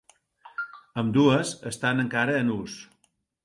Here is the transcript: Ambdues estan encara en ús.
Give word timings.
Ambdues 1.03 1.53
estan 1.75 2.05
encara 2.07 2.41
en 2.41 2.53
ús. 2.59 2.83